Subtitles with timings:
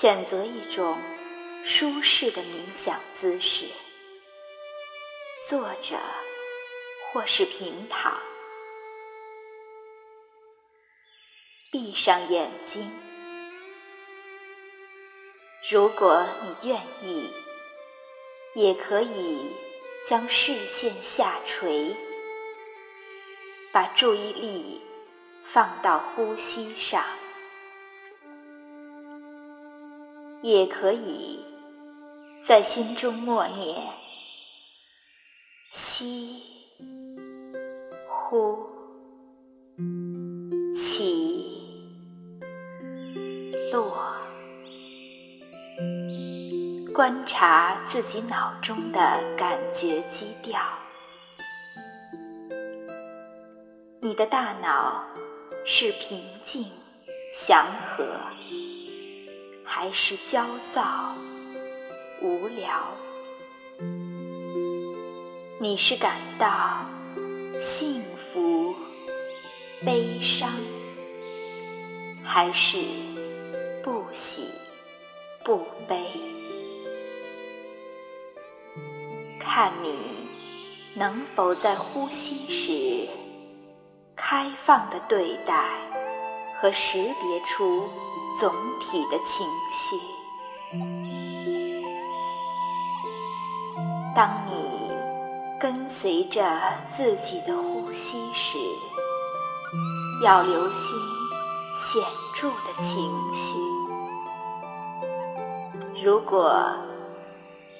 [0.00, 0.96] 选择一种
[1.64, 3.66] 舒适的冥想姿势，
[5.48, 5.98] 坐着
[7.10, 8.16] 或是平躺，
[11.72, 12.88] 闭上眼睛。
[15.68, 17.28] 如果你愿意，
[18.54, 19.50] 也可以
[20.06, 21.96] 将视线下垂，
[23.72, 24.80] 把注意力
[25.44, 27.04] 放到呼吸上。
[30.42, 31.40] 也可以
[32.46, 33.76] 在心中默念：
[35.70, 36.40] 吸、
[38.08, 38.56] 呼、
[40.72, 41.92] 起、
[43.72, 44.16] 落，
[46.94, 49.00] 观察自己脑中的
[49.36, 50.60] 感觉基调。
[54.00, 55.04] 你的大脑
[55.64, 56.70] 是平静、
[57.32, 58.06] 祥和。
[59.70, 61.14] 还是焦躁、
[62.22, 62.96] 无聊？
[65.60, 66.86] 你是感到
[67.60, 68.74] 幸福、
[69.84, 70.50] 悲伤，
[72.24, 72.78] 还是
[73.82, 74.48] 不喜、
[75.44, 76.02] 不悲？
[79.38, 79.94] 看你
[80.94, 83.06] 能否在呼吸时
[84.16, 85.68] 开放的对待
[86.58, 87.86] 和识别出。
[88.40, 90.00] 总体的情绪。
[94.14, 94.90] 当你
[95.60, 96.44] 跟随着
[96.88, 98.58] 自己的呼吸时，
[100.22, 100.98] 要留心
[101.72, 102.02] 显
[102.34, 103.58] 著的情绪。
[106.04, 106.64] 如果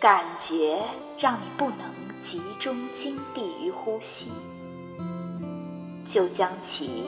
[0.00, 0.82] 感觉
[1.18, 4.30] 让你不能集中精力于呼吸，
[6.04, 7.04] 就将其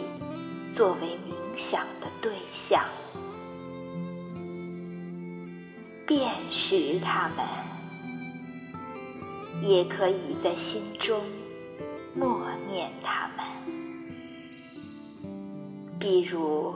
[0.75, 2.82] 作为冥想的对象。
[6.08, 7.44] 辨识它们，
[9.60, 11.20] 也可以在心中
[12.14, 13.44] 默念它们，
[15.98, 16.74] 比如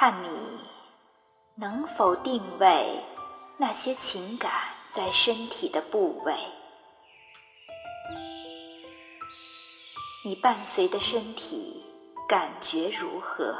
[0.00, 0.28] 看你
[1.56, 3.04] 能否定位
[3.58, 4.50] 那些情感
[4.94, 6.34] 在身体的部位？
[10.24, 11.84] 你伴随的身体
[12.26, 13.54] 感觉如何？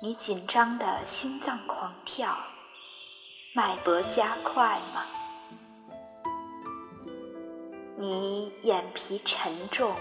[0.00, 2.34] 你紧张的心脏狂跳，
[3.54, 5.04] 脉搏加快吗？
[7.98, 9.94] 你眼皮沉重，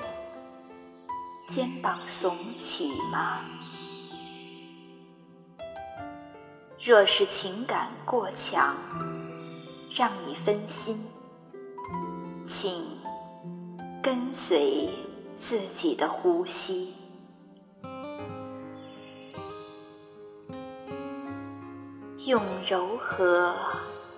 [1.49, 3.43] 肩膀耸起吗？
[6.83, 8.75] 若是情感过强，
[9.95, 10.99] 让你分心，
[12.47, 12.83] 请
[14.01, 14.89] 跟随
[15.35, 16.95] 自己的呼吸，
[22.25, 23.53] 用柔和、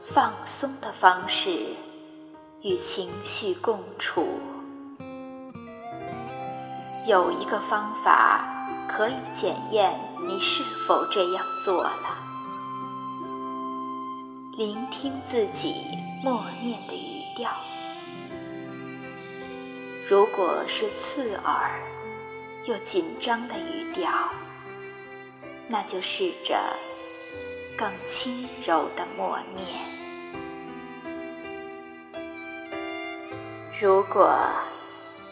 [0.05, 1.65] 放松的方式。
[2.61, 4.25] 与情绪共处，
[7.05, 12.32] 有一个方法可以检验你是否这样做了。
[14.55, 17.49] 聆听自己默念的语调，
[20.07, 21.71] 如果是刺耳
[22.65, 24.11] 又紧张的语调，
[25.67, 26.55] 那就试着
[27.75, 29.67] 更轻柔的默念。
[33.81, 34.37] 如果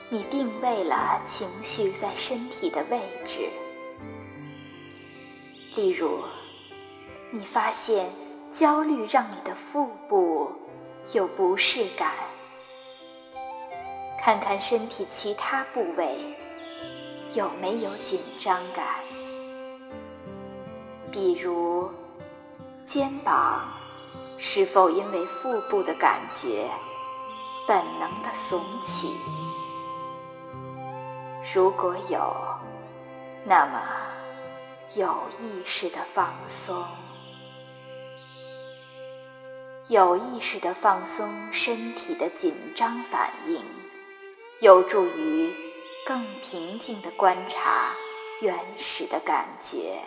[0.09, 3.47] 你定位了情绪在身体的位置，
[5.75, 6.23] 例如，
[7.29, 8.09] 你发现
[8.53, 10.51] 焦虑让你的腹部
[11.13, 12.11] 有不适感，
[14.19, 16.17] 看看身体其他部位
[17.33, 18.85] 有没有紧张感，
[21.11, 21.89] 比如
[22.85, 23.61] 肩膀
[24.37, 26.69] 是否因为腹部的感觉。
[27.67, 29.15] 本能的耸起，
[31.53, 32.19] 如果有，
[33.45, 33.79] 那么
[34.95, 36.83] 有意识的放松，
[39.87, 43.65] 有意识的放松身体的紧张反应，
[44.61, 45.53] 有助于
[46.05, 47.93] 更平静的观察
[48.39, 50.01] 原始的感觉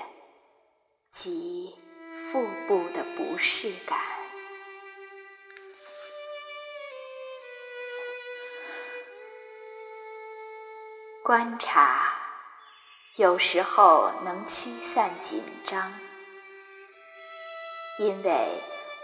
[1.13, 1.75] 及
[2.33, 3.99] 腹部的不适感。
[11.23, 12.13] 观察
[13.17, 15.93] 有时候能驱散紧张，
[17.99, 18.49] 因为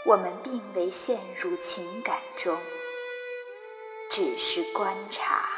[0.07, 2.59] 我们并未陷入情感中，
[4.11, 5.49] 只是观察。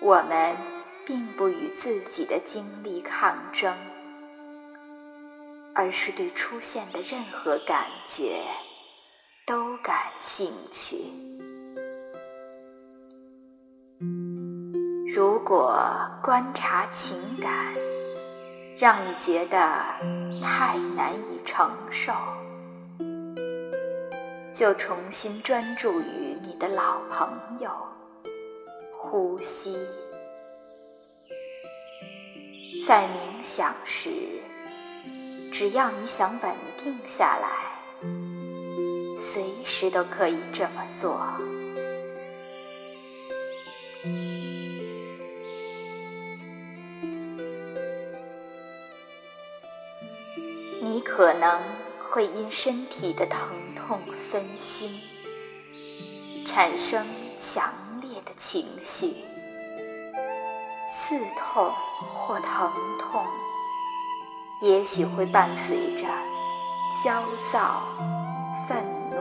[0.00, 0.56] 我们
[1.06, 3.76] 并不与自己的经历抗争，
[5.74, 8.42] 而是对出现的任何感觉
[9.46, 11.10] 都感兴趣。
[15.14, 15.80] 如果
[16.22, 17.74] 观察情感
[18.82, 19.56] 让你觉得
[20.42, 22.12] 太难以承受，
[24.52, 27.30] 就重新专注于你的老朋
[27.60, 27.70] 友——
[28.92, 29.78] 呼吸。
[32.84, 34.10] 在冥想时，
[35.52, 37.48] 只要你想稳定下来，
[39.16, 41.20] 随时都可以这么做。
[51.04, 51.60] 可能
[52.08, 53.40] 会因身体的疼
[53.74, 54.00] 痛
[54.30, 55.00] 分心，
[56.46, 57.06] 产生
[57.40, 57.64] 强
[58.00, 59.14] 烈的情绪，
[60.86, 61.72] 刺痛
[62.12, 63.24] 或疼痛，
[64.60, 66.06] 也许会伴随着
[67.04, 67.22] 焦
[67.52, 67.82] 躁、
[68.68, 69.16] 愤怒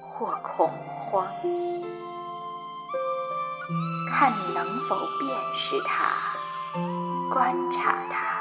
[0.00, 1.26] 或恐慌。
[4.10, 6.38] 看你能否辨识它，
[7.32, 8.35] 观察它。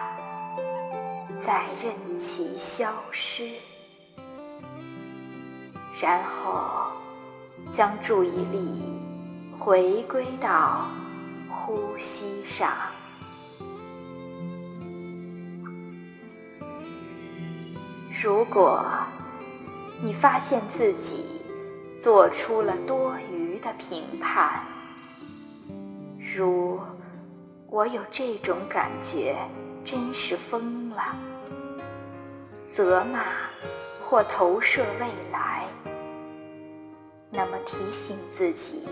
[1.46, 3.52] 再任其消失，
[6.02, 6.88] 然后
[7.72, 9.00] 将注意力
[9.54, 10.88] 回归到
[11.48, 12.72] 呼吸上。
[18.24, 18.84] 如果
[20.02, 21.44] 你发现自己
[22.02, 24.64] 做出了多余的评判，
[26.36, 26.80] 如
[27.68, 29.38] 我有这种感觉，
[29.84, 31.16] 真是疯了。
[32.68, 33.24] 责骂
[34.02, 35.64] 或投射未来，
[37.30, 38.88] 那么提醒自己，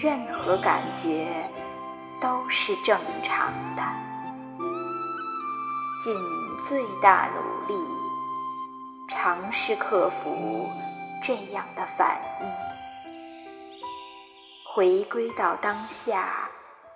[0.00, 1.26] 任何感觉
[2.20, 3.82] 都是正常的，
[6.04, 6.14] 尽
[6.68, 7.74] 最大努力
[9.08, 10.68] 尝试克服
[11.22, 12.52] 这样的反应，
[14.74, 16.48] 回归到当下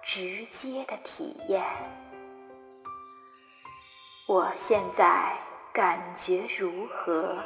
[0.03, 1.65] 直接的体验。
[4.33, 5.37] 我现在
[5.73, 7.37] 感觉如何？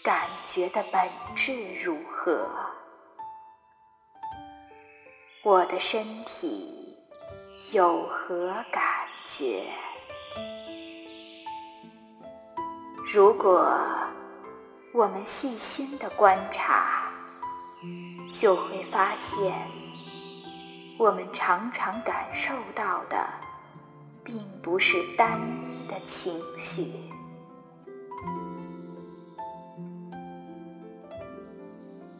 [0.00, 2.48] 感觉的本质如何？
[5.42, 6.96] 我的身体
[7.72, 8.84] 有何感
[9.24, 9.64] 觉？
[13.12, 13.76] 如果
[14.94, 17.10] 我们细心的观察，
[18.32, 19.52] 就会发现，
[20.96, 23.45] 我们常常感受到的。
[24.26, 26.90] 并不是单一的情绪，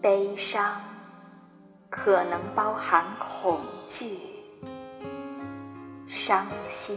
[0.01, 0.81] 悲伤
[1.91, 4.19] 可能包含恐惧、
[6.07, 6.97] 伤心、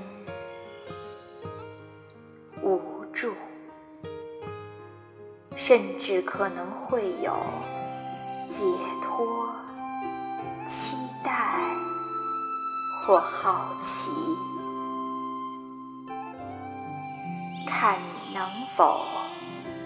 [2.62, 2.80] 无
[3.12, 3.34] 助，
[5.56, 7.36] 甚至可能会有
[8.48, 8.62] 解
[9.02, 9.52] 脱、
[10.68, 11.60] 期待
[13.08, 14.12] 或好奇。
[17.82, 18.46] 看你能
[18.76, 19.06] 否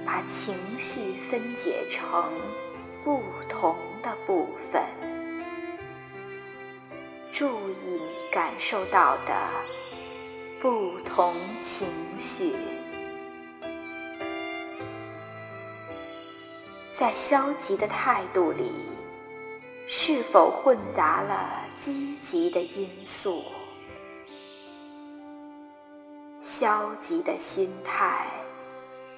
[0.04, 2.04] 把情绪分解成
[3.04, 4.82] 不同的部分，
[7.32, 9.36] 注意你感受到的
[10.60, 12.56] 不同情绪，
[16.88, 18.72] 在消极的态度里，
[19.86, 23.44] 是否混杂了积极的因素？
[26.64, 28.26] 消极的心态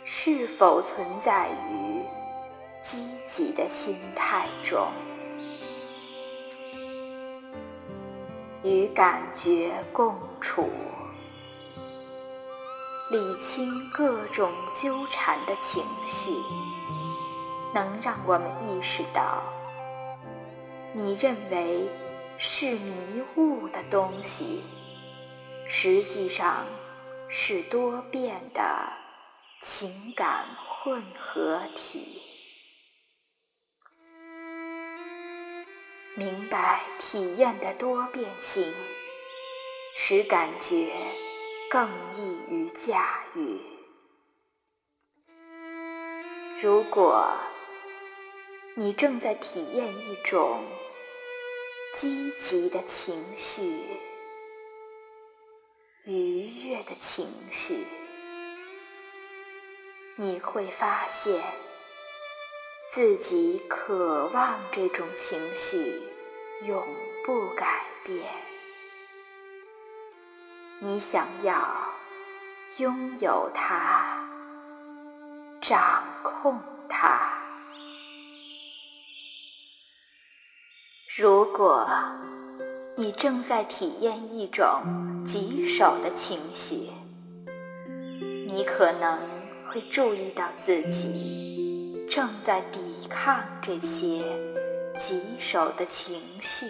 [0.04, 2.04] 是否存在于
[2.82, 4.88] 积极的心态中？
[8.64, 10.72] 与感觉共处，
[13.12, 16.32] 理清各种纠缠的情绪，
[17.76, 19.44] 能让我们意识到，
[20.94, 21.88] 你认为
[22.40, 24.64] 是迷雾的东西，
[25.68, 26.66] 实际上。
[27.38, 28.94] 是多变的
[29.62, 32.24] 情感混合体。
[36.16, 38.74] 明白体验的多变性，
[39.98, 40.94] 使感觉
[41.70, 43.60] 更易于驾驭。
[46.62, 47.38] 如果
[48.76, 50.64] 你正在体验一种
[51.94, 53.84] 积极的情绪、
[56.08, 57.84] 愉悦的情绪，
[60.18, 61.42] 你会发现
[62.92, 66.00] 自己渴望这种情绪
[66.62, 66.88] 永
[67.26, 68.24] 不改变。
[70.80, 71.92] 你想要
[72.78, 74.30] 拥有它，
[75.60, 77.20] 掌控它。
[81.18, 81.90] 如果
[82.98, 84.66] 你正在体验一种
[85.28, 86.88] 棘手的情绪，
[88.48, 89.20] 你可能
[89.68, 94.24] 会注意到自己正在抵抗这些
[94.98, 96.66] 棘手的情绪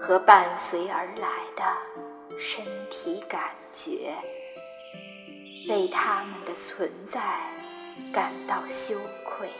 [0.00, 4.10] 和伴随而来的身体感觉，
[5.68, 7.20] 为他们的存在
[8.10, 9.50] 感到羞愧。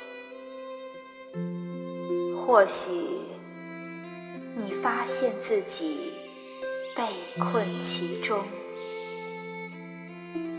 [2.46, 3.03] 或许。
[4.84, 6.12] 发现自己
[6.94, 7.02] 被
[7.42, 8.44] 困其中，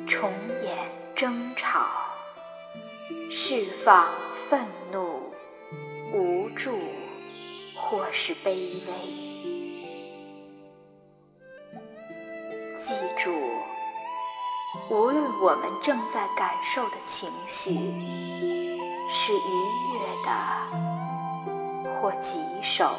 [0.08, 0.32] 重
[0.63, 0.75] 演
[1.15, 1.86] 争吵，
[3.29, 4.10] 释放
[4.50, 5.32] 愤怒、
[6.12, 6.72] 无助
[7.77, 8.48] 或是卑
[8.88, 8.94] 微。
[12.79, 13.32] 记住，
[14.89, 17.70] 无论我们正在感受的情绪
[19.08, 19.51] 是愉
[19.94, 20.32] 悦的
[21.91, 22.89] 或棘手。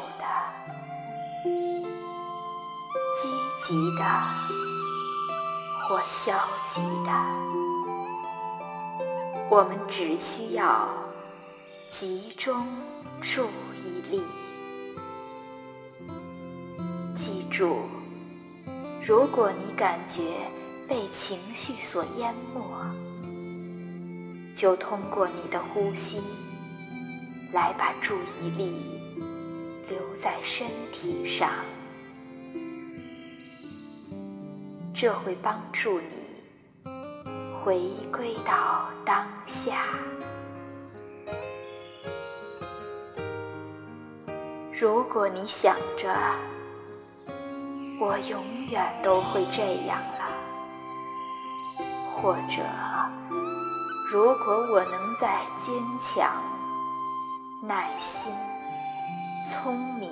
[3.67, 4.03] 积的
[5.81, 6.39] 或消
[6.73, 7.11] 极的，
[9.49, 10.87] 我们只需要
[11.89, 12.65] 集中
[13.21, 13.45] 注
[13.75, 14.23] 意力。
[17.13, 17.79] 记住，
[19.05, 20.23] 如果你感觉
[20.87, 22.63] 被情绪所淹没，
[24.55, 26.21] 就通过你的呼吸
[27.51, 28.81] 来把注意力
[29.89, 31.49] 留在身体上。
[34.99, 36.89] 这会帮助你
[37.63, 37.79] 回
[38.11, 39.85] 归到当下。
[44.73, 46.09] 如果你想着
[47.99, 50.31] 我永远都会这样了，
[52.09, 52.63] 或者
[54.11, 56.41] 如果我能再坚强、
[57.61, 58.33] 耐心、
[59.43, 60.11] 聪明、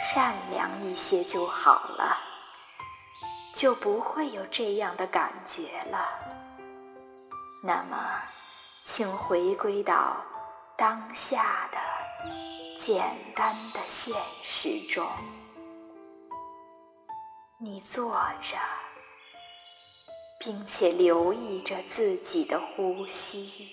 [0.00, 2.35] 善良一些就好了。
[3.56, 6.06] 就不会有这样的感觉了。
[7.62, 7.96] 那么，
[8.82, 10.18] 请回归到
[10.76, 11.78] 当下的
[12.76, 13.02] 简
[13.34, 15.08] 单的现实中。
[17.58, 18.58] 你坐着，
[20.38, 23.70] 并且留意着自己的呼吸，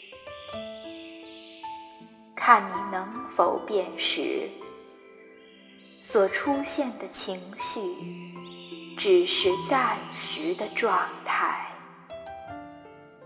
[2.34, 4.50] 看你能否辨识
[6.02, 8.33] 所出现的情绪。
[8.98, 11.68] 只是暂时的状态，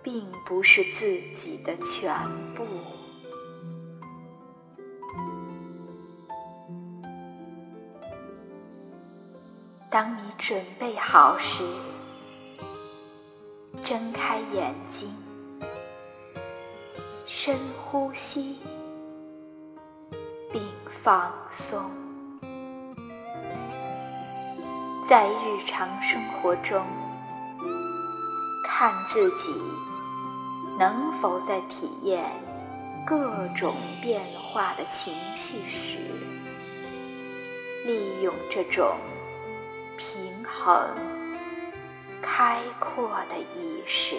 [0.01, 2.13] 并不是自己的全
[2.55, 2.65] 部。
[9.89, 11.63] 当你准备好时，
[13.83, 15.13] 睁开眼睛，
[17.25, 18.57] 深呼吸，
[20.51, 20.61] 并
[21.03, 22.06] 放松。
[25.07, 26.85] 在日常生活中，
[28.61, 29.53] 看自己
[30.77, 32.25] 能否在体验
[33.05, 35.97] 各种变化的情绪时，
[37.85, 38.97] 利用这种
[39.95, 40.89] 平衡、
[42.21, 44.17] 开阔的意识。